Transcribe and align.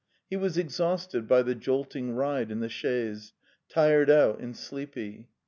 He 0.31 0.35
was 0.35 0.57
exhausted 0.57 1.27
by 1.27 1.43
the 1.43 1.53
jolting 1.53 2.15
ride 2.15 2.49
in 2.49 2.59
the 2.59 2.69
chaise, 2.69 3.33
tired 3.69 4.09
out 4.09 4.39
and 4.39 4.57
sleepy. 4.57 5.29